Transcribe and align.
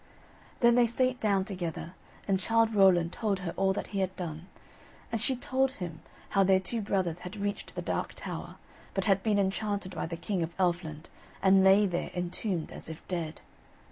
Then 0.61 0.73
they 0.73 0.87
sate 0.87 1.19
down 1.19 1.45
together, 1.45 1.93
and 2.27 2.39
Childe 2.39 2.73
Rowland 2.73 3.13
told 3.13 3.41
her 3.41 3.51
all 3.55 3.71
that 3.73 3.85
he 3.93 3.99
had 3.99 4.15
done, 4.15 4.47
and 5.11 5.21
she 5.21 5.35
told 5.35 5.73
him 5.73 5.99
how 6.29 6.43
their 6.43 6.59
two 6.59 6.81
brothers 6.81 7.19
had 7.19 7.35
reached 7.35 7.75
the 7.75 7.83
Dark 7.83 8.15
Tower, 8.15 8.55
but 8.95 9.05
had 9.05 9.21
been 9.21 9.37
enchanted 9.37 9.93
by 9.93 10.07
the 10.07 10.17
King 10.17 10.41
of 10.41 10.55
Elfland, 10.57 11.07
and 11.43 11.63
lay 11.63 11.85
there 11.85 12.09
entombed 12.15 12.71
as 12.71 12.89
if 12.89 13.07
dead. 13.07 13.41